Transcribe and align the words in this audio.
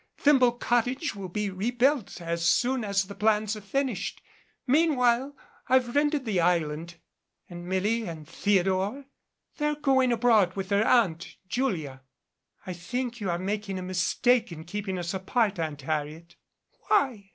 Thimble 0.17 0.53
Cottage 0.53 1.13
will 1.13 1.29
be 1.29 1.51
rebuilt 1.51 2.19
as 2.21 2.43
soon 2.43 2.83
as 2.83 3.03
the 3.03 3.13
plans 3.13 3.55
are 3.55 3.61
finished. 3.61 4.19
Meanwhile, 4.65 5.37
I've 5.69 5.95
rented 5.95 6.25
the 6.25 6.39
island." 6.41 6.95
"And 7.47 7.67
Milly 7.67 8.07
and 8.07 8.27
Theodore?" 8.27 9.05
"They're 9.57 9.75
going 9.75 10.11
abroad 10.11 10.55
with 10.55 10.69
their 10.69 10.87
Aunt 10.87 11.35
Julia." 11.47 12.01
"I 12.65 12.73
think 12.73 13.21
you 13.21 13.29
are 13.29 13.37
making 13.37 13.77
a 13.77 13.83
mistake 13.83 14.51
in 14.51 14.63
keeping 14.63 14.97
us 14.97 15.13
apart, 15.13 15.59
Aunt 15.59 15.83
Harriet." 15.83 16.35
"Why? 16.87 17.29